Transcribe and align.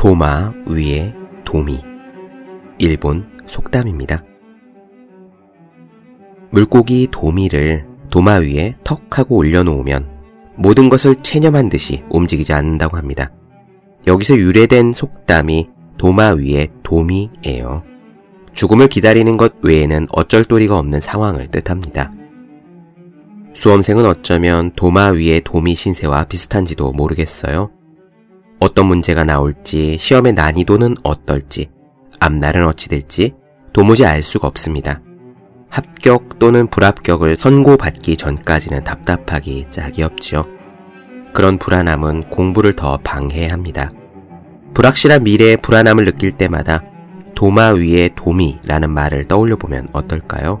도마 0.00 0.54
위에 0.64 1.12
도미. 1.44 1.78
일본 2.78 3.26
속담입니다. 3.46 4.24
물고기 6.48 7.06
도미를 7.10 7.86
도마 8.08 8.36
위에 8.36 8.76
턱 8.82 9.18
하고 9.18 9.36
올려놓으면 9.36 10.08
모든 10.56 10.88
것을 10.88 11.16
체념한 11.16 11.68
듯이 11.68 12.02
움직이지 12.08 12.54
않는다고 12.54 12.96
합니다. 12.96 13.30
여기서 14.06 14.38
유래된 14.38 14.94
속담이 14.94 15.68
도마 15.98 16.30
위에 16.30 16.68
도미예요. 16.82 17.82
죽음을 18.54 18.88
기다리는 18.88 19.36
것 19.36 19.56
외에는 19.60 20.06
어쩔 20.12 20.44
도리가 20.44 20.78
없는 20.78 21.00
상황을 21.00 21.48
뜻합니다. 21.48 22.10
수험생은 23.52 24.06
어쩌면 24.06 24.72
도마 24.76 25.08
위에 25.10 25.40
도미 25.40 25.74
신세와 25.74 26.24
비슷한지도 26.24 26.92
모르겠어요. 26.92 27.70
어떤 28.60 28.86
문제가 28.86 29.24
나올지, 29.24 29.96
시험의 29.98 30.34
난이도는 30.34 30.96
어떨지, 31.02 31.70
앞날은 32.20 32.66
어찌 32.66 32.88
될지 32.88 33.34
도무지 33.72 34.04
알 34.04 34.22
수가 34.22 34.46
없습니다. 34.48 35.00
합격 35.70 36.38
또는 36.38 36.66
불합격을 36.66 37.36
선고받기 37.36 38.16
전까지는 38.16 38.84
답답하기 38.84 39.68
짝이 39.70 40.02
없지요. 40.02 40.44
그런 41.32 41.58
불안함은 41.58 42.28
공부를 42.28 42.74
더 42.74 42.98
방해합니다. 42.98 43.92
불확실한 44.74 45.24
미래의 45.24 45.58
불안함을 45.58 46.04
느낄 46.04 46.32
때마다 46.32 46.82
도마 47.34 47.70
위에 47.70 48.10
도미라는 48.14 48.90
말을 48.90 49.26
떠올려 49.26 49.56
보면 49.56 49.88
어떨까요? 49.92 50.60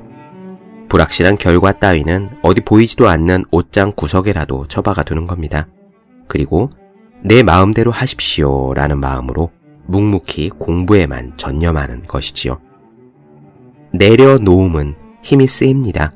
불확실한 0.88 1.36
결과 1.36 1.72
따위는 1.72 2.30
어디 2.42 2.62
보이지도 2.62 3.08
않는 3.08 3.44
옷장 3.50 3.92
구석에라도 3.94 4.66
처박아 4.68 5.02
두는 5.02 5.26
겁니다. 5.26 5.68
그리고 6.26 6.70
내 7.22 7.42
마음대로 7.42 7.90
하십시오 7.90 8.72
라는 8.74 8.98
마음으로 8.98 9.50
묵묵히 9.86 10.50
공부에만 10.50 11.36
전념하는 11.36 12.04
것이지요. 12.04 12.60
내려놓음은 13.92 14.94
힘이 15.22 15.46
쓰입니다. 15.46 16.14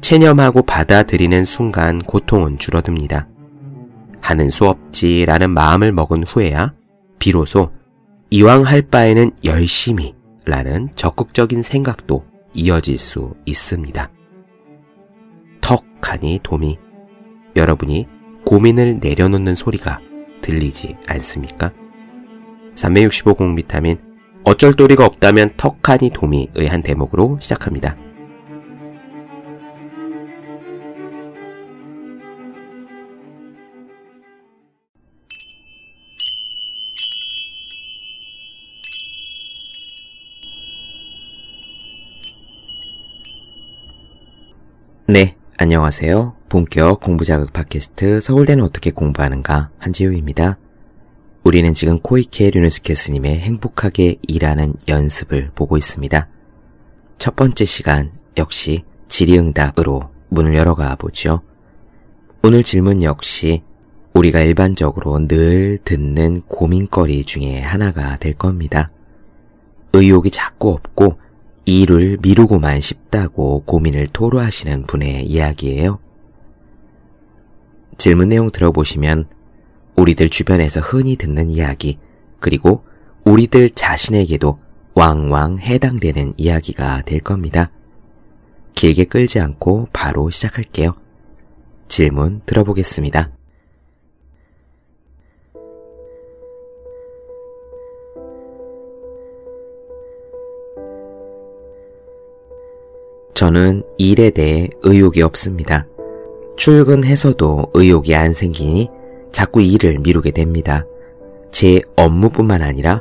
체념하고 0.00 0.62
받아들이는 0.62 1.44
순간 1.44 2.00
고통은 2.00 2.58
줄어듭니다. 2.58 3.28
하는 4.20 4.50
수 4.50 4.66
없지라는 4.66 5.50
마음을 5.50 5.92
먹은 5.92 6.24
후에야 6.24 6.74
비로소 7.18 7.70
이왕 8.30 8.62
할 8.62 8.82
바에는 8.82 9.30
열심히 9.44 10.14
라는 10.44 10.90
적극적인 10.94 11.62
생각도 11.62 12.24
이어질 12.54 12.98
수 12.98 13.34
있습니다. 13.44 14.10
턱하니 15.60 16.40
도미. 16.42 16.78
여러분이 17.54 18.06
고민을 18.44 18.98
내려놓는 19.02 19.54
소리가 19.54 20.00
들리지 20.48 20.96
않습니까? 21.06 21.72
365 22.74 23.34
공비타민 23.34 23.98
어쩔 24.44 24.72
도리가 24.72 25.04
없다면 25.04 25.52
턱하니 25.58 26.10
도미 26.10 26.48
의 26.54 26.68
한 26.68 26.82
대목으로 26.82 27.38
시작합니다. 27.40 27.96
네, 45.06 45.36
안녕하세요. 45.56 46.37
본격 46.48 47.00
공부 47.00 47.26
자극 47.26 47.52
팟캐스트 47.52 48.20
서울대는 48.20 48.64
어떻게 48.64 48.90
공부하는가 48.90 49.68
한지우입니다. 49.76 50.58
우리는 51.44 51.74
지금 51.74 52.00
코이케 52.00 52.50
류네스케 52.50 52.94
스님의 52.94 53.40
행복하게 53.40 54.16
일하는 54.26 54.72
연습을 54.88 55.50
보고 55.54 55.76
있습니다. 55.76 56.26
첫 57.18 57.36
번째 57.36 57.64
시간 57.66 58.12
역시 58.38 58.84
질의응답으로 59.08 60.10
문을 60.30 60.54
열어가 60.54 60.94
보죠. 60.96 61.42
오늘 62.42 62.62
질문 62.62 63.02
역시 63.02 63.62
우리가 64.14 64.40
일반적으로 64.40 65.28
늘 65.28 65.78
듣는 65.84 66.42
고민거리 66.48 67.24
중에 67.24 67.60
하나가 67.60 68.16
될 68.16 68.32
겁니다. 68.32 68.90
의욕이 69.92 70.30
자꾸 70.30 70.70
없고 70.70 71.18
일을 71.66 72.16
미루고만 72.22 72.80
싶다고 72.80 73.64
고민을 73.66 74.06
토로하시는 74.06 74.84
분의 74.84 75.26
이야기예요. 75.26 75.98
질문 77.98 78.28
내용 78.28 78.50
들어보시면 78.52 79.28
우리들 79.96 80.28
주변에서 80.28 80.80
흔히 80.80 81.16
듣는 81.16 81.50
이야기, 81.50 81.98
그리고 82.38 82.84
우리들 83.24 83.70
자신에게도 83.70 84.60
왕왕 84.94 85.58
해당되는 85.58 86.34
이야기가 86.36 87.02
될 87.02 87.20
겁니다. 87.20 87.72
길게 88.74 89.06
끌지 89.06 89.40
않고 89.40 89.88
바로 89.92 90.30
시작할게요. 90.30 90.90
질문 91.88 92.40
들어보겠습니다. 92.46 93.32
저는 103.34 103.82
일에 103.98 104.30
대해 104.30 104.68
의욕이 104.82 105.22
없습니다. 105.22 105.86
출근해서도 106.58 107.70
의욕이 107.72 108.14
안 108.16 108.34
생기니 108.34 108.90
자꾸 109.30 109.62
일을 109.62 110.00
미루게 110.00 110.32
됩니다. 110.32 110.84
제 111.52 111.80
업무뿐만 111.96 112.62
아니라 112.62 113.00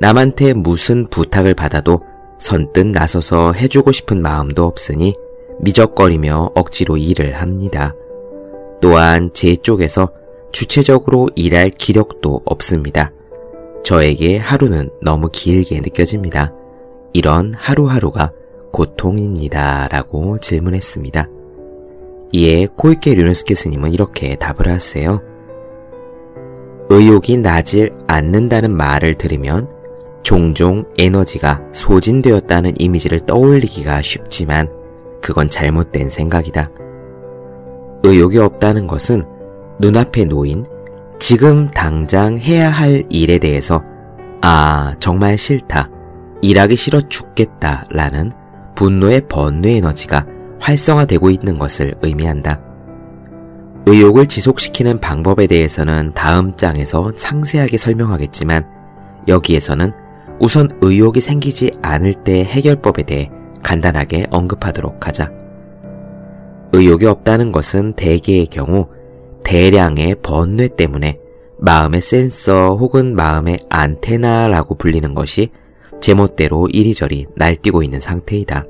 남한테 0.00 0.54
무슨 0.54 1.06
부탁을 1.08 1.54
받아도 1.54 2.00
선뜻 2.38 2.86
나서서 2.88 3.52
해주고 3.52 3.92
싶은 3.92 4.20
마음도 4.22 4.64
없으니 4.64 5.14
미적거리며 5.60 6.52
억지로 6.54 6.96
일을 6.96 7.40
합니다. 7.40 7.94
또한 8.80 9.30
제 9.34 9.54
쪽에서 9.54 10.08
주체적으로 10.50 11.28
일할 11.36 11.70
기력도 11.70 12.40
없습니다. 12.46 13.12
저에게 13.84 14.38
하루는 14.38 14.88
너무 15.02 15.28
길게 15.30 15.80
느껴집니다. 15.82 16.54
이런 17.12 17.52
하루하루가 17.54 18.32
고통입니다. 18.72 19.88
라고 19.90 20.38
질문했습니다. 20.40 21.28
이에 22.32 22.66
코이케 22.76 23.14
류네스케 23.14 23.54
스님은 23.54 23.92
이렇게 23.92 24.36
답을 24.36 24.68
하세요. 24.68 25.20
의욕이 26.90 27.38
나질 27.38 27.92
않는다는 28.06 28.76
말을 28.76 29.14
들으면 29.14 29.68
종종 30.22 30.84
에너지가 30.98 31.62
소진되었다는 31.72 32.74
이미지를 32.78 33.20
떠올리기가 33.20 34.02
쉽지만 34.02 34.68
그건 35.20 35.48
잘못된 35.48 36.08
생각이다. 36.08 36.70
의욕이 38.02 38.38
없다는 38.38 38.86
것은 38.86 39.24
눈앞에 39.80 40.24
놓인 40.24 40.64
지금 41.18 41.68
당장 41.68 42.38
해야 42.38 42.68
할 42.68 43.04
일에 43.08 43.38
대해서 43.38 43.82
아, 44.42 44.94
정말 44.98 45.38
싫다. 45.38 45.88
일하기 46.42 46.76
싫어 46.76 47.00
죽겠다. 47.00 47.86
라는 47.90 48.30
분노의 48.74 49.22
번뇌 49.28 49.76
에너지가 49.76 50.26
활성화되고 50.64 51.30
있는 51.30 51.58
것을 51.58 51.94
의미한다. 52.00 52.60
의욕을 53.86 54.26
지속시키는 54.26 54.98
방법에 54.98 55.46
대해서는 55.46 56.12
다음 56.14 56.56
장에서 56.56 57.12
상세하게 57.14 57.76
설명하겠지만 57.76 58.64
여기에서는 59.28 59.92
우선 60.40 60.70
의욕이 60.80 61.20
생기지 61.20 61.72
않을 61.82 62.24
때 62.24 62.44
해결법에 62.44 63.02
대해 63.02 63.30
간단하게 63.62 64.26
언급하도록 64.30 65.06
하자. 65.06 65.30
의욕이 66.72 67.04
없다는 67.04 67.52
것은 67.52 67.92
대개의 67.92 68.46
경우 68.46 68.88
대량의 69.44 70.16
번뇌 70.22 70.68
때문에 70.68 71.16
마음의 71.58 72.00
센서 72.00 72.76
혹은 72.76 73.14
마음의 73.14 73.58
안테나라고 73.68 74.76
불리는 74.76 75.14
것이 75.14 75.50
제멋대로 76.00 76.68
이리저리 76.72 77.26
날뛰고 77.36 77.82
있는 77.82 78.00
상태이다. 78.00 78.64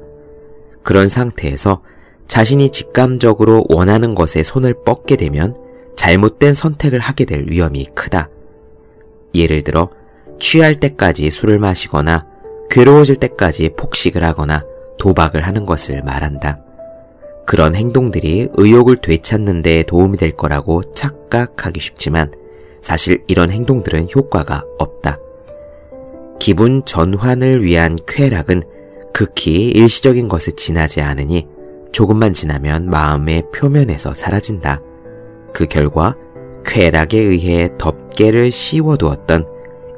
그런 0.84 1.08
상태에서 1.08 1.82
자신이 2.28 2.70
직감적으로 2.70 3.64
원하는 3.68 4.14
것에 4.14 4.42
손을 4.42 4.74
뻗게 4.84 5.16
되면 5.16 5.56
잘못된 5.96 6.52
선택을 6.54 7.00
하게 7.00 7.24
될 7.24 7.46
위험이 7.48 7.86
크다. 7.94 8.30
예를 9.34 9.64
들어 9.64 9.90
취할 10.38 10.78
때까지 10.78 11.30
술을 11.30 11.58
마시거나 11.58 12.26
괴로워질 12.70 13.16
때까지 13.16 13.70
폭식을 13.76 14.22
하거나 14.22 14.62
도박을 14.98 15.42
하는 15.42 15.66
것을 15.66 16.02
말한다. 16.02 16.60
그런 17.46 17.74
행동들이 17.74 18.48
의욕을 18.54 18.96
되찾는 18.96 19.62
데 19.62 19.82
도움이 19.82 20.16
될 20.18 20.32
거라고 20.32 20.82
착각하기 20.92 21.80
쉽지만 21.80 22.32
사실 22.80 23.22
이런 23.26 23.50
행동들은 23.50 24.08
효과가 24.14 24.64
없다. 24.78 25.18
기분 26.38 26.84
전환을 26.84 27.62
위한 27.62 27.96
쾌락은 28.06 28.62
극히 29.14 29.68
일시적인 29.68 30.26
것에 30.26 30.50
지나지 30.50 31.00
않으니 31.00 31.46
조금만 31.92 32.34
지나면 32.34 32.90
마음의 32.90 33.44
표면에서 33.54 34.12
사라진다. 34.12 34.82
그 35.54 35.66
결과 35.66 36.16
쾌락에 36.66 37.20
의해 37.20 37.70
덮개를 37.78 38.50
씌워두었던 38.50 39.46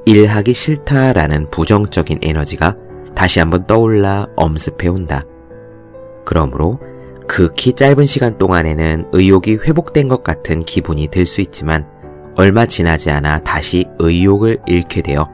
일하기 0.04 0.52
싫다라는 0.52 1.50
부정적인 1.50 2.18
에너지가 2.22 2.76
다시 3.14 3.38
한번 3.40 3.66
떠올라 3.66 4.26
엄습해온다. 4.36 5.24
그러므로 6.26 6.78
극히 7.26 7.72
짧은 7.72 8.04
시간 8.04 8.36
동안에는 8.36 9.08
의욕이 9.12 9.56
회복된 9.66 10.08
것 10.08 10.22
같은 10.22 10.62
기분이 10.62 11.08
들 11.08 11.24
수 11.24 11.40
있지만 11.40 11.88
얼마 12.36 12.66
지나지 12.66 13.10
않아 13.10 13.44
다시 13.44 13.86
의욕을 13.98 14.58
잃게 14.66 15.00
되어 15.00 15.26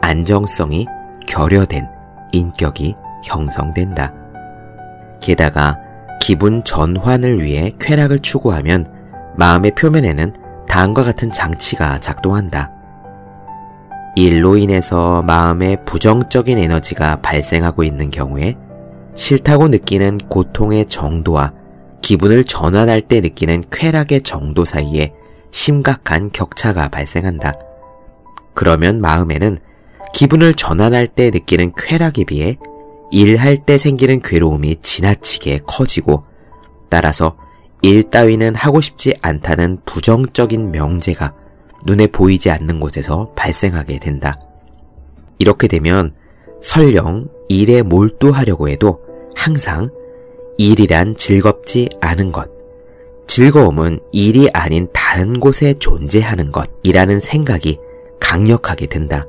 안정성이 0.00 0.86
결여된 1.28 1.86
인격이 2.32 2.96
형성된다. 3.22 4.12
게다가 5.20 5.78
기분 6.20 6.62
전환을 6.64 7.42
위해 7.42 7.72
쾌락을 7.80 8.20
추구하면 8.20 8.86
마음의 9.36 9.72
표면에는 9.72 10.34
다음과 10.68 11.04
같은 11.04 11.32
장치가 11.32 12.00
작동한다. 12.00 12.70
일로 14.14 14.56
인해서 14.56 15.22
마음에 15.22 15.76
부정적인 15.84 16.58
에너지가 16.58 17.22
발생하고 17.22 17.82
있는 17.82 18.10
경우에 18.10 18.56
싫다고 19.14 19.68
느끼는 19.68 20.18
고통의 20.28 20.86
정도와 20.86 21.52
기분을 22.02 22.44
전환할 22.44 23.02
때 23.02 23.20
느끼는 23.20 23.64
쾌락의 23.70 24.22
정도 24.22 24.64
사이에 24.64 25.12
심각한 25.50 26.30
격차가 26.30 26.88
발생한다. 26.88 27.52
그러면 28.54 29.00
마음에는 29.00 29.58
기분을 30.12 30.54
전환할 30.54 31.08
때 31.08 31.30
느끼는 31.30 31.72
쾌락에 31.76 32.24
비해 32.24 32.58
일할 33.12 33.58
때 33.58 33.78
생기는 33.78 34.20
괴로움이 34.20 34.76
지나치게 34.80 35.60
커지고 35.66 36.24
따라서 36.88 37.36
일 37.82 38.10
따위는 38.10 38.54
하고 38.54 38.80
싶지 38.80 39.14
않다는 39.20 39.80
부정적인 39.84 40.72
명제가 40.72 41.34
눈에 41.84 42.06
보이지 42.06 42.50
않는 42.50 42.80
곳에서 42.80 43.32
발생하게 43.36 43.98
된다. 43.98 44.38
이렇게 45.38 45.68
되면 45.68 46.14
설령 46.62 47.28
일에 47.48 47.82
몰두하려고 47.82 48.68
해도 48.68 49.00
항상 49.34 49.90
일이란 50.56 51.14
즐겁지 51.16 51.88
않은 52.00 52.32
것, 52.32 52.48
즐거움은 53.26 54.00
일이 54.12 54.48
아닌 54.52 54.88
다른 54.92 55.40
곳에 55.40 55.74
존재하는 55.74 56.52
것이라는 56.52 57.20
생각이 57.20 57.78
강력하게 58.20 58.86
된다. 58.86 59.26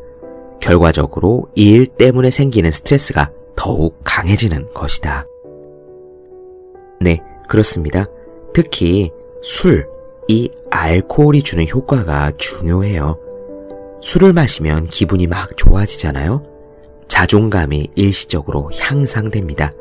결과적으로 0.62 1.50
일 1.56 1.88
때문에 1.88 2.30
생기는 2.30 2.70
스트레스가 2.72 3.32
더욱 3.56 4.00
강해지는 4.04 4.74
것이다. 4.74 5.26
네, 7.02 7.22
그렇습니다. 7.48 8.06
특히 8.54 9.12
술, 9.42 9.88
이 10.28 10.50
알코올이 10.72 11.44
주는 11.44 11.68
효과가 11.68 12.34
중요해요. 12.38 13.20
술을 14.02 14.34
마시면 14.34 14.88
기분이 14.88 15.28
막 15.28 15.56
좋아지잖아요? 15.58 16.44
자존감이 17.08 17.90
일시적으로 17.96 18.70
향상됩니다. 18.80 19.74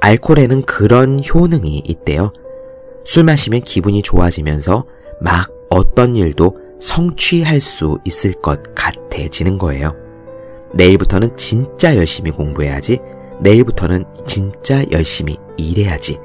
알코올에는 0.00 0.62
그런 0.62 1.18
효능이 1.22 1.82
있대요. 1.86 2.32
술 3.04 3.24
마시면 3.24 3.60
기분이 3.60 4.02
좋아지면서 4.02 4.86
막 5.20 5.50
어떤 5.70 6.16
일도 6.16 6.58
성취할 6.80 7.60
수 7.60 7.98
있을 8.04 8.32
것 8.32 8.74
같아지는 8.74 9.58
거예요. 9.58 10.03
내일부터는 10.74 11.36
진짜 11.36 11.96
열심히 11.96 12.30
공부해야지. 12.30 12.98
내일부터는 13.40 14.04
진짜 14.26 14.84
열심히 14.90 15.36
일해야지. 15.56 16.18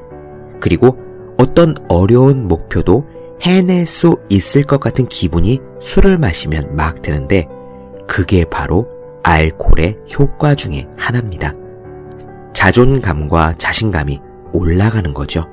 그리고 0.60 0.98
어떤 1.38 1.75
어려운 1.88 2.48
목표도 2.48 3.06
해낼 3.42 3.86
수 3.86 4.18
있을 4.30 4.63
것 4.63 4.80
같은 4.80 5.06
기분이 5.07 5.60
술을 5.80 6.18
마시면 6.18 6.75
막 6.75 7.01
드는데 7.01 7.48
그게 8.07 8.44
바로 8.44 8.88
알코올의 9.24 9.98
효과 10.18 10.56
중의 10.56 10.88
하나입니다. 10.98 11.54
자존감과 12.54 13.56
자신감이 13.57 14.19
올라가는 14.52 15.13
거죠. 15.13 15.45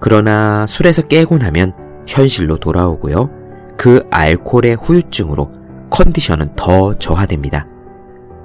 그러나 0.00 0.66
술에서 0.66 1.02
깨고 1.02 1.38
나면 1.38 1.74
현실로 2.06 2.56
돌아오고요. 2.56 3.28
그 3.76 4.06
알코올의 4.10 4.76
후유증으로 4.76 5.50
컨디션은 5.90 6.54
더 6.56 6.96
저하됩니다. 6.96 7.66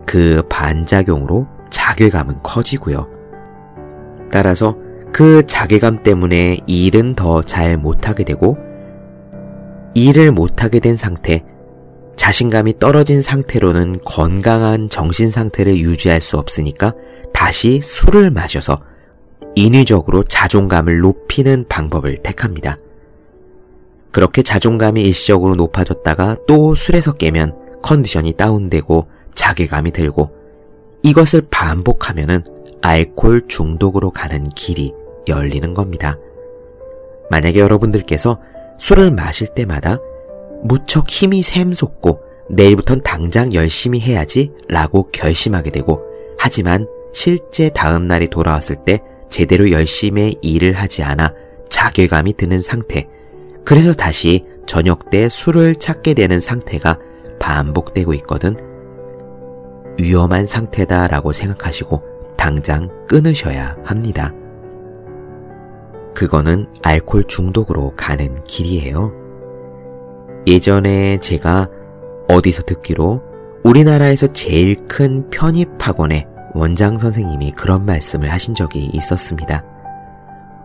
그 0.06 0.44
반작용으로 0.50 1.48
자괴감은 1.70 2.44
커지고요. 2.44 3.08
따라서 4.32 4.78
그 5.14 5.46
자괴감 5.46 6.04
때문에 6.04 6.58
일은 6.68 7.16
더 7.16 7.42
잘 7.42 7.78
못하게 7.78 8.24
되고 8.24 8.58
일을 9.94 10.32
못하게 10.32 10.80
된 10.80 10.96
상태, 10.96 11.44
자신감이 12.18 12.80
떨어진 12.80 13.22
상태로는 13.22 14.02
건강한 14.06 14.90
정신 14.90 15.30
상태를 15.30 15.78
유지할 15.78 16.20
수 16.22 16.38
없으니까 16.38 16.94
다시 17.34 17.80
술을 17.82 18.32
마셔서 18.32 18.82
인위적으로 19.56 20.24
자존감을 20.24 21.00
높이는 21.00 21.66
방법을 21.70 22.18
택합니다. 22.18 22.78
그렇게 24.12 24.42
자존감이 24.42 25.02
일시적으로 25.02 25.56
높아졌다가 25.56 26.38
또 26.48 26.76
술에서 26.76 27.14
깨면 27.14 27.82
컨디션이 27.82 28.34
다운되고 28.34 29.08
자괴감이 29.36 29.92
들고 29.92 30.32
이것을 31.04 31.44
반복하면은 31.52 32.44
알코올 32.82 33.48
중독으로 33.48 34.12
가는 34.12 34.44
길이 34.50 34.94
열리는 35.28 35.74
겁니다. 35.74 36.18
만약에 37.30 37.60
여러분들께서 37.60 38.40
술을 38.78 39.12
마실 39.12 39.48
때마다 39.48 40.00
무척 40.64 41.10
힘이 41.10 41.42
샘솟고 41.42 42.20
내일부턴 42.50 43.02
당장 43.02 43.54
열심히 43.54 44.00
해야지 44.00 44.52
라고 44.68 45.10
결심하게 45.12 45.72
되고 45.72 46.02
하지만 46.38 46.88
실제 47.14 47.70
다음날이 47.70 48.30
돌아왔을 48.30 48.78
때 48.86 49.00
제대로 49.30 49.72
열심히 49.72 50.38
일을 50.42 50.74
하지 50.74 51.04
않아 51.04 51.34
자괴감이 51.70 52.34
드는 52.34 52.62
상태 52.62 53.08
그래서 53.64 53.94
다시 53.94 54.46
저녁 54.68 55.10
때 55.10 55.30
술을 55.30 55.76
찾게 55.76 56.14
되는 56.14 56.40
상태가 56.40 57.00
반복되고 57.40 58.14
있거든 58.16 58.75
위험한 60.00 60.46
상태다라고 60.46 61.32
생각하시고 61.32 62.02
당장 62.38 62.90
끊으셔야 63.08 63.76
합니다. 63.84 64.34
그거는 66.14 66.68
알코올 66.82 67.26
중독으로 67.26 67.94
가는 67.96 68.36
길이에요. 68.46 69.12
예전에 70.48 71.20
제가 71.20 71.68
어디서 72.30 72.64
듣기로 72.64 73.22
우리나라에서 73.64 74.28
제일 74.28 74.88
큰 74.88 75.30
편입학원의 75.30 76.28
원장 76.54 76.98
선생님이 76.98 77.52
그런 77.52 77.86
말씀을 77.86 78.32
하신 78.32 78.54
적이 78.54 78.90
있었습니다. 78.94 79.64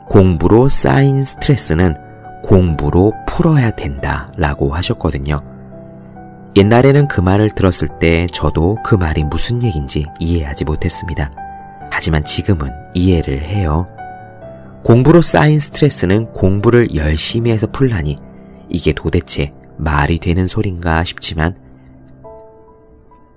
공부로 0.08 0.68
쌓인 0.68 1.22
스트레스는 1.22 1.94
공부로 2.44 3.12
풀어야 3.26 3.70
된다 3.70 4.32
라고 4.36 4.74
하셨거든요. 4.74 5.42
옛날에는 6.60 7.08
그 7.08 7.22
말을 7.22 7.52
들었을 7.54 7.88
때 8.00 8.26
저도 8.26 8.76
그 8.84 8.94
말이 8.94 9.24
무슨 9.24 9.62
얘기인지 9.62 10.04
이해하지 10.18 10.66
못했습니다. 10.66 11.32
하지만 11.90 12.22
지금은 12.22 12.70
이해를 12.92 13.44
해요. 13.44 13.86
공부로 14.84 15.22
쌓인 15.22 15.58
스트레스는 15.58 16.28
공부를 16.28 16.94
열심히 16.94 17.50
해서 17.50 17.66
풀라니 17.66 18.18
이게 18.68 18.92
도대체 18.92 19.54
말이 19.78 20.18
되는 20.18 20.46
소린가 20.46 21.02
싶지만 21.04 21.56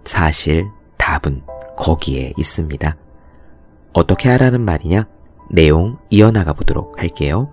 사실 0.04 0.66
답은 0.98 1.44
거기에 1.78 2.34
있습니다. 2.36 2.98
어떻게 3.94 4.28
하라는 4.32 4.60
말이냐? 4.60 5.08
내용 5.50 5.98
이어나가 6.10 6.52
보도록 6.52 7.00
할게요. 7.00 7.50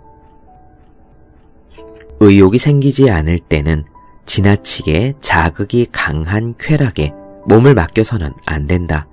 의욕이 2.19 2.59
생기지 2.59 3.09
않을 3.09 3.39
때는 3.39 3.85
지나치게 4.31 5.15
자극이 5.21 5.89
강한 5.91 6.55
쾌락에 6.57 7.13
몸을 7.47 7.75
맡겨서는 7.75 8.31
안 8.47 8.69
된다. 8.69 9.09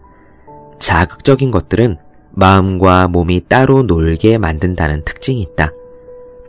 자극적인 0.77 1.49
것들은 1.49 1.97
마음과 2.33 3.07
몸이 3.07 3.45
따로 3.49 3.81
놀게 3.81 4.37
만든다는 4.37 5.03
특징이 5.05 5.41
있다. 5.41 5.71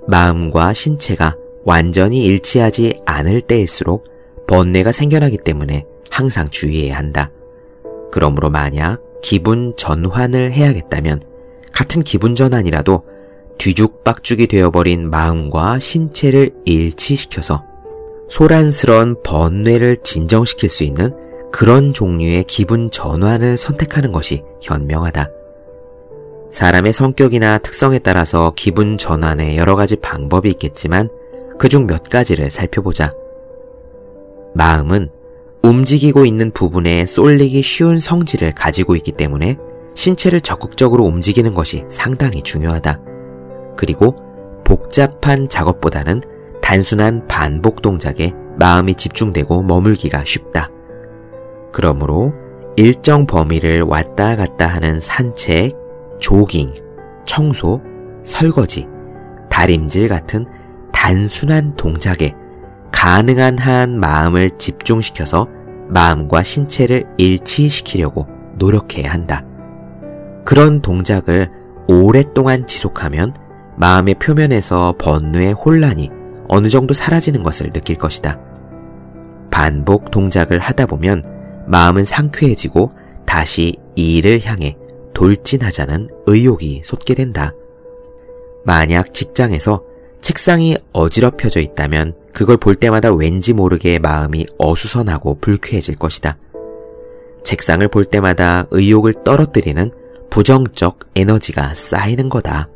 마음과 0.06 0.74
신체가 0.74 1.34
완전히 1.64 2.26
일치하지 2.26 3.00
않을 3.06 3.40
때일수록 3.40 4.04
번뇌가 4.46 4.92
생겨나기 4.92 5.38
때문에 5.38 5.86
항상 6.10 6.50
주의해야 6.50 6.98
한다. 6.98 7.30
그러므로 8.12 8.50
만약 8.50 9.00
기분 9.22 9.76
전환을 9.78 10.52
해야겠다면 10.52 11.22
같은 11.72 12.02
기분 12.02 12.34
전환이라도 12.34 13.02
뒤죽박죽이 13.56 14.46
되어버린 14.46 15.08
마음과 15.08 15.78
신체를 15.78 16.50
일치시켜서 16.66 17.67
소란스러운 18.28 19.16
번뇌를 19.22 19.98
진정시킬 20.02 20.68
수 20.68 20.84
있는 20.84 21.14
그런 21.50 21.92
종류의 21.92 22.44
기분 22.44 22.90
전환을 22.90 23.56
선택하는 23.56 24.12
것이 24.12 24.42
현명하다. 24.62 25.30
사람의 26.50 26.92
성격이나 26.92 27.58
특성에 27.58 27.98
따라서 27.98 28.52
기분 28.56 28.96
전환에 28.96 29.56
여러 29.56 29.76
가지 29.76 29.96
방법이 29.96 30.50
있겠지만 30.50 31.08
그중 31.58 31.86
몇 31.86 32.04
가지를 32.04 32.50
살펴보자. 32.50 33.14
마음은 34.54 35.10
움직이고 35.62 36.24
있는 36.24 36.52
부분에 36.52 37.06
쏠리기 37.06 37.62
쉬운 37.62 37.98
성질을 37.98 38.54
가지고 38.54 38.96
있기 38.96 39.12
때문에 39.12 39.56
신체를 39.94 40.40
적극적으로 40.40 41.04
움직이는 41.04 41.54
것이 41.54 41.84
상당히 41.88 42.42
중요하다. 42.42 43.00
그리고 43.76 44.14
복잡한 44.64 45.48
작업보다는 45.48 46.22
단순한 46.68 47.26
반복 47.28 47.80
동작에 47.80 48.34
마음이 48.58 48.94
집중되고 48.94 49.62
머물기가 49.62 50.22
쉽다. 50.24 50.68
그러므로 51.72 52.34
일정 52.76 53.26
범위를 53.26 53.80
왔다 53.80 54.36
갔다 54.36 54.66
하는 54.66 55.00
산책, 55.00 55.74
조깅, 56.20 56.74
청소, 57.24 57.80
설거지, 58.22 58.86
다림질 59.48 60.08
같은 60.08 60.44
단순한 60.92 61.70
동작에 61.70 62.34
가능한 62.92 63.56
한 63.56 63.98
마음을 63.98 64.50
집중시켜서 64.58 65.48
마음과 65.88 66.42
신체를 66.42 67.06
일치시키려고 67.16 68.26
노력해야 68.58 69.10
한다. 69.10 69.42
그런 70.44 70.82
동작을 70.82 71.50
오랫동안 71.88 72.66
지속하면 72.66 73.32
마음의 73.78 74.16
표면에서 74.16 74.96
번뇌의 74.98 75.54
혼란이 75.54 76.17
어느 76.48 76.68
정도 76.68 76.94
사라지는 76.94 77.42
것을 77.42 77.72
느낄 77.72 77.96
것이다. 77.96 78.38
반복 79.50 80.10
동작을 80.10 80.58
하다 80.58 80.86
보면 80.86 81.24
마음은 81.66 82.04
상쾌해지고 82.04 82.90
다시 83.26 83.76
이 83.94 84.16
일을 84.16 84.44
향해 84.44 84.76
돌진하자는 85.14 86.08
의욕이 86.26 86.82
솟게 86.84 87.14
된다. 87.14 87.52
만약 88.64 89.12
직장에서 89.12 89.82
책상이 90.20 90.76
어지럽혀져 90.92 91.60
있다면 91.60 92.14
그걸 92.32 92.56
볼 92.56 92.74
때마다 92.74 93.12
왠지 93.12 93.52
모르게 93.52 93.98
마음이 93.98 94.46
어수선하고 94.58 95.38
불쾌해질 95.40 95.96
것이다. 95.96 96.36
책상을 97.44 97.86
볼 97.88 98.04
때마다 98.04 98.66
의욕을 98.70 99.24
떨어뜨리는 99.24 99.90
부정적 100.30 101.00
에너지가 101.14 101.74
쌓이는 101.74 102.28
거다. 102.28 102.68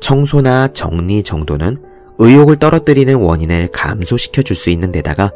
청소나 0.00 0.68
정리 0.68 1.22
정도는 1.22 1.78
의욕을 2.18 2.56
떨어뜨리는 2.56 3.14
원인을 3.14 3.68
감소시켜 3.68 4.42
줄 4.42 4.56
수 4.56 4.70
있는 4.70 4.92
데다가 4.92 5.32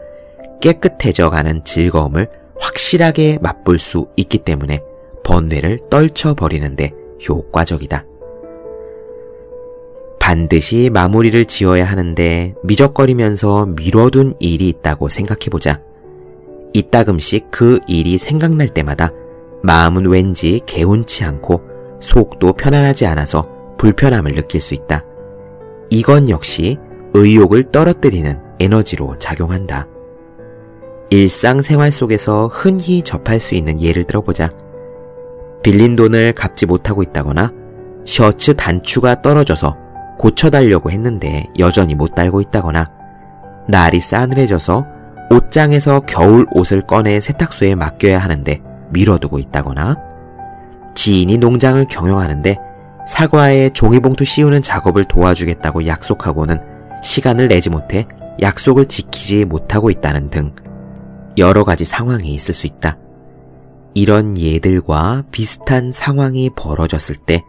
깨끗해져 0.61 1.31
가는 1.31 1.65
즐거움을 1.65 2.29
확실하게 2.59 3.39
맛볼 3.41 3.79
수 3.79 4.09
있기 4.17 4.39
때문에 4.39 4.81
번뇌를 5.25 5.81
떨쳐버리는데 5.91 6.93
효과적이다. 7.29 8.05
반드시 10.21 10.91
마무리를 10.93 11.45
지어야 11.47 11.85
하는데 11.85 12.55
미적거리면서 12.63 13.67
미뤄둔 13.67 14.35
일이 14.41 14.69
있다고 14.69 15.09
생각해보자. 15.09 15.81
이따금씩 16.75 17.51
그 17.51 17.81
일이 17.87 18.19
생각날 18.19 18.69
때마다 18.69 19.11
마음은 19.63 20.07
왠지 20.07 20.61
개운치 20.67 21.25
않고 21.25 21.63
속도 22.01 22.53
편안하지 22.53 23.07
않아서 23.07 23.49
불편함을 23.79 24.35
느낄 24.35 24.61
수 24.61 24.75
있다. 24.75 25.05
이건 25.91 26.29
역시 26.29 26.77
의욕을 27.15 27.71
떨어뜨리는 27.73 28.39
에너지로 28.61 29.17
작용한다. 29.17 29.87
일상생활 31.11 31.91
속에서 31.91 32.49
흔히 32.49 33.03
접할 33.03 33.41
수 33.41 33.55
있는 33.55 33.81
예를 33.81 34.05
들어보자. 34.05 34.51
빌린 35.63 35.97
돈을 35.97 36.35
갚지 36.35 36.67
못하고 36.67 37.03
있다거나 37.03 37.53
셔츠 38.05 38.55
단추가 38.55 39.23
떨어져서 39.23 39.77
고쳐달려고 40.19 40.91
했는데 40.91 41.47
여전히 41.59 41.95
못 41.95 42.15
달고 42.15 42.41
있다거나 42.41 42.87
날이 43.69 44.01
싸늘해져서 44.01 44.87
옷장에서 45.31 46.01
겨울 46.01 46.47
옷을 46.53 46.87
꺼내 46.87 47.21
세탁소에 47.21 47.75
맡겨야 47.75 48.19
하는데 48.19 48.63
미뤄두고 48.91 49.39
있다거나 49.39 49.97
지인이 50.95 51.39
농장을 51.39 51.87
경영하는데 51.89 52.57
사과에 53.09 53.71
종이봉투 53.71 54.27
씌우는 54.27 54.61
작업을 54.61 55.07
도와주겠다고 55.07 55.87
약속하고는 55.87 56.61
시간을 57.03 57.49
내지 57.49 57.71
못해 57.71 58.07
약속을 58.43 58.85
지키지 58.85 59.47
못하고 59.47 59.89
있다는 59.89 60.29
등 60.29 60.55
여러 61.39 61.65
가지 61.65 61.87
상황이 61.87 62.35
있을 62.35 62.53
수 62.53 62.67
있다. 62.67 62.99
이런 63.95 64.37
예들과 64.39 65.25
비슷한 65.33 65.91
상황이 65.91 66.51
벌어졌을 66.55 67.17
때 67.17 67.43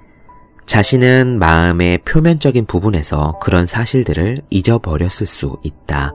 자신은 0.65 1.39
마음의 1.39 1.99
표면적인 2.05 2.65
부분에서 2.65 3.37
그런 3.41 3.65
사실들을 3.65 4.37
잊어버렸을 4.49 5.27
수 5.27 5.57
있다. 5.63 6.13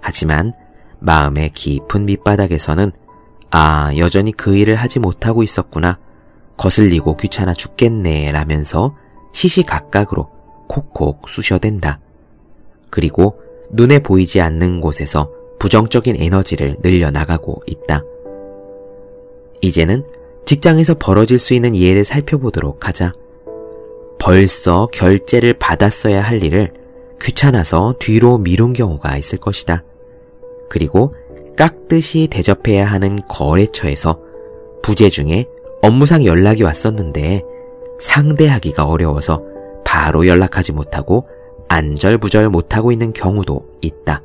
하지만 0.00 0.52
마음의 0.98 1.50
깊은 1.50 2.04
밑바닥에서는 2.06 2.90
아, 3.52 3.92
여전히 3.96 4.32
그 4.32 4.56
일을 4.56 4.74
하지 4.74 4.98
못하고 4.98 5.44
있었구나. 5.44 5.98
거슬리고 6.56 7.16
귀찮아 7.16 7.54
죽겠네. 7.54 8.32
라면서 8.32 8.94
시시각각으로 9.32 10.28
콕콕 10.68 11.28
쑤셔댄다. 11.28 12.00
그리고 12.90 13.40
눈에 13.70 13.98
보이지 13.98 14.40
않는 14.40 14.80
곳에서 14.80 15.30
부정적인 15.58 16.20
에너지를 16.20 16.76
늘려나가고 16.82 17.62
있다. 17.66 18.02
이제는 19.60 20.04
직장에서 20.44 20.94
벌어질 20.98 21.38
수 21.38 21.54
있는 21.54 21.76
예를 21.76 22.04
살펴보도록 22.04 22.86
하자. 22.88 23.12
벌써 24.18 24.88
결제를 24.92 25.54
받았어야 25.54 26.20
할 26.20 26.42
일을 26.42 26.72
귀찮아서 27.20 27.94
뒤로 27.98 28.38
미룬 28.38 28.72
경우가 28.72 29.16
있을 29.16 29.38
것이다. 29.38 29.84
그리고 30.68 31.14
깍듯이 31.56 32.28
대접해야 32.28 32.86
하는 32.86 33.20
거래처에서 33.28 34.20
부재 34.82 35.08
중에 35.10 35.46
업무상 35.82 36.24
연락이 36.24 36.62
왔었는데 36.62 37.42
상대하기가 37.98 38.86
어려워서 38.86 39.42
바로 39.84 40.26
연락하지 40.26 40.72
못하고 40.72 41.26
안절부절 41.68 42.48
못하고 42.48 42.92
있는 42.92 43.12
경우도 43.12 43.66
있다. 43.82 44.22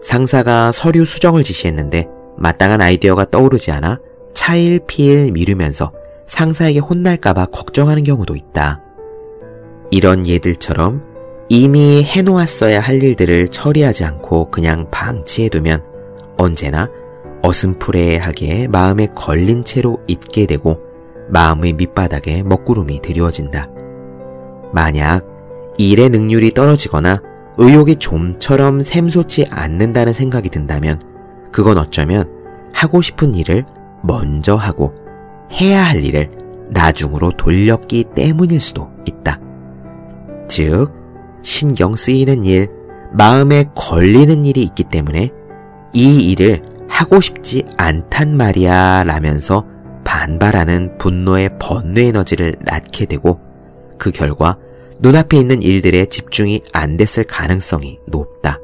상사가 0.00 0.70
서류 0.70 1.04
수정을 1.04 1.42
지시했는데 1.42 2.06
마땅한 2.36 2.80
아이디어가 2.80 3.26
떠오르지 3.30 3.72
않아 3.72 3.98
차일피일 4.34 5.32
미루면서 5.32 5.92
상사에게 6.26 6.78
혼날까봐 6.78 7.46
걱정하는 7.46 8.04
경우도 8.04 8.36
있다. 8.36 8.82
이런 9.90 10.26
예들처럼 10.26 11.02
이미 11.48 12.04
해놓았어야 12.04 12.80
할 12.80 13.02
일들을 13.02 13.48
처리하지 13.48 14.04
않고 14.04 14.50
그냥 14.50 14.90
방치해두면 14.90 15.84
언제나 16.38 16.88
어슴푸레하게 17.46 18.68
마음에 18.68 19.06
걸린 19.14 19.62
채로 19.64 19.98
있게 20.08 20.46
되고 20.46 20.80
마음의 21.28 21.74
밑바닥에 21.74 22.42
먹구름이 22.42 23.02
드리워진다. 23.02 23.68
만약 24.72 25.24
일의 25.78 26.08
능률이 26.10 26.52
떨어지거나 26.52 27.22
의욕이 27.58 27.96
좀처럼 27.96 28.80
샘솟지 28.80 29.46
않는다는 29.50 30.12
생각이 30.12 30.50
든다면 30.50 31.00
그건 31.52 31.78
어쩌면 31.78 32.28
하고 32.72 33.00
싶은 33.00 33.34
일을 33.34 33.64
먼저 34.02 34.56
하고 34.56 34.94
해야 35.52 35.84
할 35.84 36.04
일을 36.04 36.30
나중으로 36.68 37.30
돌렸기 37.32 38.04
때문일 38.14 38.60
수도 38.60 38.90
있다. 39.06 39.40
즉, 40.48 40.88
신경 41.42 41.94
쓰이는 41.94 42.44
일, 42.44 42.68
마음에 43.12 43.64
걸리는 43.74 44.44
일이 44.44 44.62
있기 44.62 44.84
때문에 44.84 45.30
이 45.92 46.30
일을 46.30 46.75
하고 46.96 47.20
싶지 47.20 47.62
않단 47.76 48.38
말이야 48.38 49.04
라면서 49.04 49.66
반발하는 50.02 50.96
분노의 50.96 51.50
번뇌 51.58 52.06
에너지를 52.06 52.56
낳게 52.60 53.04
되고 53.04 53.38
그 53.98 54.10
결과 54.10 54.56
눈앞에 55.00 55.36
있는 55.36 55.60
일들에 55.60 56.06
집중이 56.06 56.62
안 56.72 56.96
됐을 56.96 57.24
가능성이 57.24 57.98
높다. 58.06 58.60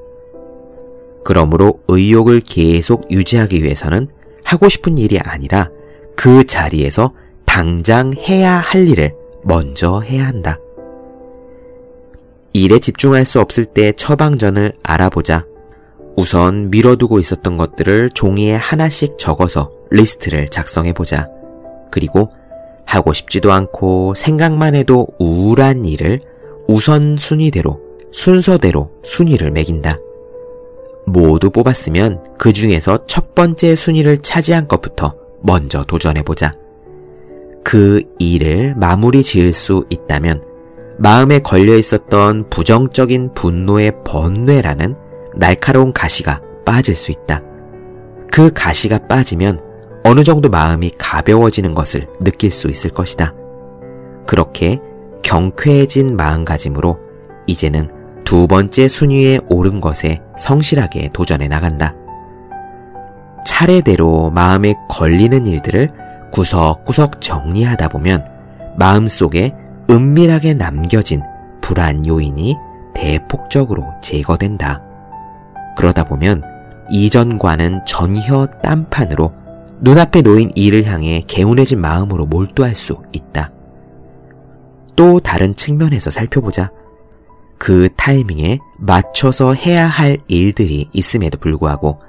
그러므로 1.26 1.80
의욕을 1.88 2.40
계속 2.40 3.10
유지하기 3.10 3.62
위해서는 3.62 4.08
하고 4.44 4.70
싶은 4.70 4.96
일이 4.96 5.18
아니라 5.18 5.68
그 6.16 6.44
자리에서 6.44 7.12
당장 7.44 8.14
해야 8.14 8.52
할 8.52 8.88
일을 8.88 9.14
먼저 9.44 10.00
해야 10.00 10.26
한다. 10.26 10.58
일에 12.54 12.78
집중할 12.78 13.26
수 13.26 13.40
없을 13.40 13.66
때 13.66 13.92
처방전을 13.92 14.72
알아보자. 14.82 15.51
우선 16.16 16.70
미뤄두고 16.70 17.18
있었던 17.18 17.56
것들을 17.56 18.10
종이에 18.10 18.54
하나씩 18.54 19.18
적어서 19.18 19.70
리스트를 19.90 20.48
작성해보자. 20.48 21.28
그리고 21.90 22.30
하고 22.84 23.12
싶지도 23.12 23.52
않고 23.52 24.14
생각만 24.14 24.74
해도 24.74 25.06
우울한 25.18 25.84
일을 25.84 26.20
우선 26.68 27.16
순위대로, 27.16 27.80
순서대로 28.12 28.90
순위를 29.02 29.50
매긴다. 29.50 29.98
모두 31.06 31.50
뽑았으면 31.50 32.22
그 32.38 32.52
중에서 32.52 33.06
첫 33.06 33.34
번째 33.34 33.74
순위를 33.74 34.18
차지한 34.18 34.68
것부터 34.68 35.14
먼저 35.40 35.84
도전해보자. 35.84 36.52
그 37.64 38.02
일을 38.18 38.74
마무리 38.76 39.22
지을 39.22 39.52
수 39.52 39.84
있다면 39.88 40.42
마음에 40.98 41.38
걸려 41.40 41.76
있었던 41.76 42.48
부정적인 42.50 43.34
분노의 43.34 43.92
번뇌라는 44.04 44.96
날카로운 45.36 45.92
가시가 45.92 46.40
빠질 46.64 46.94
수 46.94 47.10
있다. 47.10 47.42
그 48.30 48.50
가시가 48.52 49.06
빠지면 49.08 49.60
어느 50.04 50.24
정도 50.24 50.48
마음이 50.48 50.92
가벼워지는 50.98 51.74
것을 51.74 52.08
느낄 52.20 52.50
수 52.50 52.68
있을 52.68 52.90
것이다. 52.90 53.34
그렇게 54.26 54.78
경쾌해진 55.22 56.16
마음가짐으로 56.16 56.98
이제는 57.46 57.90
두 58.24 58.46
번째 58.46 58.88
순위에 58.88 59.40
오른 59.48 59.80
것에 59.80 60.20
성실하게 60.38 61.10
도전해 61.12 61.48
나간다. 61.48 61.94
차례대로 63.44 64.30
마음에 64.30 64.74
걸리는 64.88 65.46
일들을 65.46 65.90
구석구석 66.32 67.20
정리하다 67.20 67.88
보면 67.88 68.26
마음속에 68.76 69.54
은밀하게 69.90 70.54
남겨진 70.54 71.22
불안 71.60 72.06
요인이 72.06 72.56
대폭적으로 72.94 73.84
제거된다. 74.00 74.82
그러다 75.76 76.04
보면 76.04 76.42
이전과는 76.90 77.84
전혀 77.86 78.46
딴판으로 78.62 79.32
눈앞에 79.80 80.22
놓인 80.22 80.52
일을 80.54 80.84
향해 80.86 81.22
개운해진 81.26 81.80
마음으로 81.80 82.26
몰두할 82.26 82.74
수 82.74 83.02
있다. 83.12 83.50
또 84.94 85.20
다른 85.20 85.56
측면에서 85.56 86.10
살펴보자. 86.10 86.70
그 87.58 87.88
타이밍에 87.96 88.58
맞춰서 88.78 89.54
해야 89.54 89.86
할 89.86 90.18
일들이 90.28 90.88
있음에도 90.92 91.38
불구하고 91.38 92.00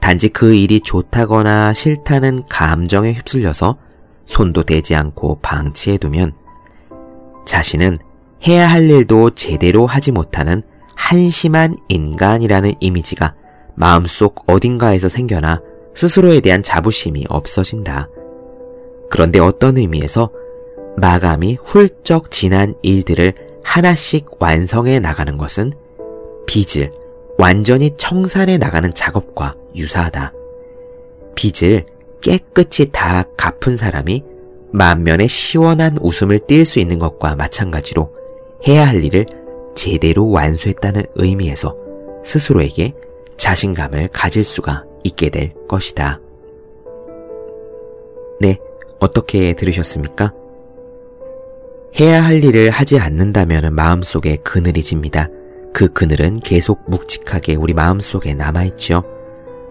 단지 0.00 0.28
그 0.28 0.54
일이 0.54 0.80
좋다거나 0.80 1.72
싫다는 1.72 2.44
감정에 2.48 3.12
휩쓸려서 3.12 3.78
손도 4.26 4.64
대지 4.64 4.94
않고 4.94 5.40
방치해두면 5.40 6.32
자신은 7.44 7.96
해야 8.46 8.68
할 8.68 8.90
일도 8.90 9.30
제대로 9.30 9.86
하지 9.86 10.12
못하는 10.12 10.62
한심한 10.96 11.76
인간이라는 11.88 12.74
이미지가 12.80 13.34
마음속 13.74 14.44
어딘가에서 14.50 15.08
생겨나 15.08 15.62
스스로에 15.94 16.40
대한 16.40 16.62
자부심이 16.62 17.26
없어진다. 17.28 18.08
그런데 19.10 19.38
어떤 19.38 19.76
의미에서 19.76 20.30
마감이 20.96 21.58
훌쩍 21.62 22.30
지난 22.30 22.74
일들을 22.82 23.34
하나씩 23.62 24.26
완성해 24.40 24.98
나가는 24.98 25.36
것은 25.36 25.72
빚을 26.46 26.92
완전히 27.38 27.94
청산해 27.96 28.58
나가는 28.58 28.92
작업과 28.92 29.54
유사하다. 29.74 30.32
빚을 31.34 31.86
깨끗이 32.22 32.90
다 32.92 33.24
갚은 33.36 33.76
사람이 33.76 34.24
만면에 34.72 35.26
시원한 35.26 35.98
웃음을 36.00 36.40
띌 36.40 36.64
수 36.64 36.78
있는 36.78 36.98
것과 36.98 37.36
마찬가지로 37.36 38.14
해야 38.66 38.86
할 38.86 39.04
일을 39.04 39.26
제대로 39.76 40.28
완수했다는 40.30 41.04
의미에서 41.14 41.76
스스로에게 42.24 42.94
자신감을 43.36 44.08
가질 44.08 44.42
수가 44.42 44.84
있게 45.04 45.30
될 45.30 45.54
것이다. 45.68 46.18
네, 48.40 48.58
어떻게 48.98 49.52
들으셨습니까? 49.52 50.32
해야 52.00 52.24
할 52.24 52.42
일을 52.42 52.70
하지 52.70 52.98
않는다면 52.98 53.74
마음속에 53.74 54.36
그늘이 54.36 54.82
집니다. 54.82 55.28
그 55.72 55.92
그늘은 55.92 56.40
계속 56.40 56.82
묵직하게 56.90 57.54
우리 57.54 57.72
마음속에 57.72 58.34
남아있지요. 58.34 59.02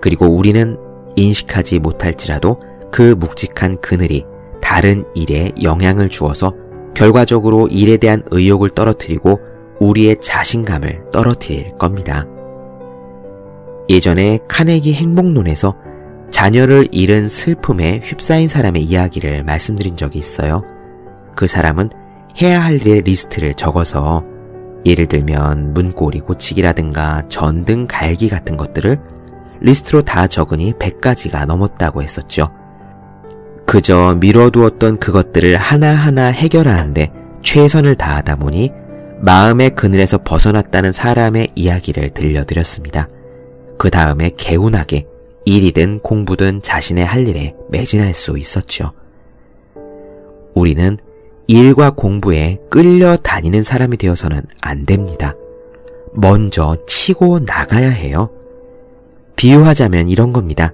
그리고 0.02 0.28
우리는 0.28 0.78
인식하지 1.16 1.80
못할지라도 1.80 2.60
그 2.92 3.16
묵직한 3.20 3.82
그늘이 3.82 4.26
다른 4.62 5.04
일에 5.16 5.52
영향을 5.62 6.10
주어서 6.10 6.54
결과적으로 6.96 7.68
일에 7.68 7.98
대한 7.98 8.24
의욕을 8.32 8.70
떨어뜨리고 8.70 9.40
우리의 9.79 10.17
자신감을 10.22 11.12
떨어뜨릴 11.12 11.75
겁니다. 11.75 12.25
예전에 13.89 14.39
카네기 14.47 14.93
행복론에서 14.93 15.76
자녀를 16.32 16.88
잃은 16.91 17.30
슬픔에 17.30 18.00
휩싸인 18.04 18.47
사람의 18.47 18.84
이야기를 18.84 19.43
말씀드린 19.43 19.95
적이 19.95 20.19
있어요. 20.19 20.63
그 21.36 21.47
사람은 21.47 21.89
해야 22.41 22.63
할 22.63 22.82
일의 22.82 23.02
리스트를 23.02 23.54
적어서 23.54 24.23
예를 24.86 25.08
들면 25.08 25.73
문고리 25.73 26.19
고치기라든가 26.19 27.23
전등 27.30 27.88
갈기 27.88 28.30
같은 28.30 28.58
것들을 28.58 29.00
리스트로 29.62 30.02
다 30.02 30.28
적으니 30.28 30.73
100가지가 30.73 31.45
넘었다고 31.45 32.04
했었죠. 32.04 32.50
그저 33.65 34.15
미뤄두었던 34.19 34.97
그것들을 35.00 35.56
하나하나 35.58 36.26
해결하는데 36.26 37.12
최선을 37.41 37.95
다하다 37.95 38.36
보니 38.38 38.71
마음의 39.21 39.71
그늘에서 39.71 40.19
벗어났다는 40.19 40.91
사람의 40.91 41.49
이야기를 41.56 42.13
들려드렸습니다. 42.13 43.08
그 43.78 43.89
다음에 43.89 44.32
개운하게 44.36 45.08
일이든 45.45 45.99
공부든 45.99 46.62
자신의 46.62 47.06
할 47.06 47.28
일에 47.28 47.56
매진할 47.69 48.13
수 48.13 48.38
있었죠. 48.38 48.91
우리는 50.54 50.97
일과 51.47 51.91
공부에 51.91 52.60
끌려다니는 52.69 53.63
사람이 53.63 53.97
되어서는 53.97 54.41
안 54.62 54.86
됩니다. 54.86 55.36
먼저 56.13 56.78
치고 56.88 57.39
나가야 57.39 57.89
해요. 57.89 58.30
비유하자면 59.36 60.08
이런 60.10 60.34
겁니다. 60.34 60.73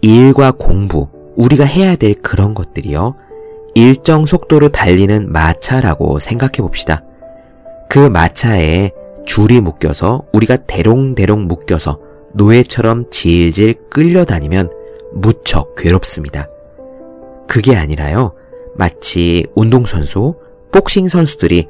일과 0.00 0.52
공부, 0.52 1.08
우리가 1.36 1.64
해야 1.64 1.96
될 1.96 2.14
그런 2.22 2.54
것들이요. 2.54 3.14
일정 3.74 4.26
속도로 4.26 4.70
달리는 4.70 5.30
마차라고 5.30 6.18
생각해 6.18 6.56
봅시다. 6.58 7.04
그 7.88 7.98
마차에 7.98 8.90
줄이 9.24 9.60
묶여서 9.60 10.24
우리가 10.32 10.56
대롱대롱 10.56 11.46
묶여서 11.46 12.00
노예처럼 12.34 13.10
질질 13.10 13.74
끌려다니면 13.90 14.70
무척 15.14 15.74
괴롭습니다. 15.74 16.48
그게 17.46 17.76
아니라요. 17.76 18.34
마치 18.76 19.46
운동선수, 19.54 20.34
복싱 20.70 21.08
선수들이 21.08 21.66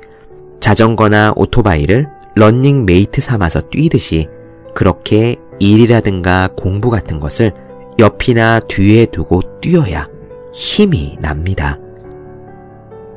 자전거나 0.61 1.35
오토바이를 1.37 2.09
런닝 2.35 2.85
메이트 2.85 3.21
삼아서 3.21 3.63
뛰듯이 3.71 4.29
그렇게 4.75 5.37
일이라든가 5.61 6.51
공부 6.57 6.91
같은 6.91 7.21
것을 7.21 7.53
옆이나 7.99 8.61
뒤에 8.61 9.07
두고 9.07 9.61
뛰어야 9.61 10.09
힘이 10.53 11.17
납니다. 11.21 11.79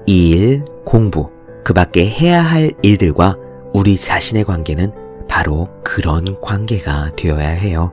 일, 0.06 0.64
공부, 0.86 1.30
그 1.64 1.74
밖에 1.74 2.08
해야 2.08 2.42
할 2.42 2.72
일들과 2.82 3.36
우리 3.74 3.98
자신의 3.98 4.44
관계는 4.44 4.92
바로 5.28 5.70
그런 5.84 6.40
관계가 6.42 7.12
되어야 7.16 7.50
해요. 7.50 7.92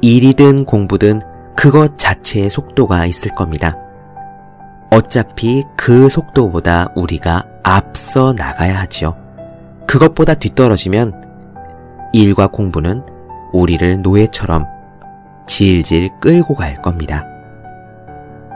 일이든 0.00 0.64
공부든 0.64 1.20
그것 1.56 1.96
자체의 1.96 2.50
속도가 2.50 3.06
있을 3.06 3.34
겁니다. 3.34 3.76
어차피 4.90 5.64
그 5.76 6.08
속도보다 6.08 6.88
우리가 6.94 7.44
앞서 7.62 8.32
나가야 8.32 8.78
하지요. 8.80 9.16
그것보다 9.86 10.34
뒤떨어지면 10.34 11.22
일과 12.12 12.46
공부는 12.46 13.02
우리를 13.52 14.02
노예처럼 14.02 14.66
질질 15.46 16.10
끌고 16.20 16.54
갈 16.54 16.80
겁니다. 16.82 17.26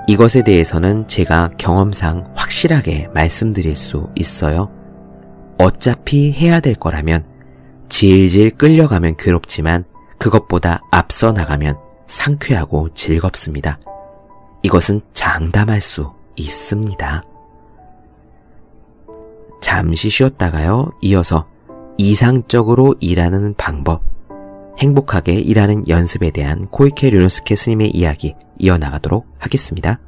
이것에 0.09 0.43
대해서는 0.43 1.09
제가 1.09 1.51
경험상 1.59 2.33
확실하게 2.37 3.09
말씀드릴 3.13 3.75
수 3.75 4.09
있어요. 4.15 4.71
어차피 5.59 6.33
해야 6.33 6.61
될 6.61 6.75
거라면 6.75 7.25
질질 7.89 8.53
끌려가면 8.53 9.17
괴롭지만 9.17 9.85
그것보다 10.19 10.81
앞서 10.91 11.33
나가면 11.33 11.77
상쾌하고 12.07 12.91
즐겁습니다. 12.95 13.81
이것은 14.63 15.01
장담할 15.13 15.81
수 15.81 16.13
있습니다. 16.37 17.25
잠시 19.61 20.11
쉬었다가요, 20.11 20.93
이어서 21.01 21.49
이상적으로 21.99 22.95
일하는 23.01 23.55
방법, 23.57 24.03
행복하게 24.79 25.35
일하는 25.35 25.89
연습에 25.89 26.31
대한 26.31 26.67
코이케 26.69 27.11
류노스케 27.11 27.57
스님의 27.57 27.91
이야기 27.91 28.35
이어나가도록 28.59 29.27
하겠습니다. 29.39 29.99